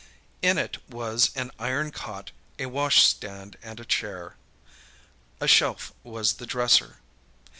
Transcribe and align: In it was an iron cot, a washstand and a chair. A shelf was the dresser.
In 0.41 0.57
it 0.57 0.79
was 0.89 1.29
an 1.35 1.51
iron 1.59 1.91
cot, 1.91 2.31
a 2.57 2.65
washstand 2.65 3.55
and 3.61 3.79
a 3.79 3.85
chair. 3.85 4.35
A 5.39 5.47
shelf 5.47 5.93
was 6.01 6.33
the 6.33 6.47
dresser. 6.47 6.97